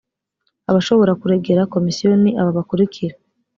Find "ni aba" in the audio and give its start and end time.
2.21-2.51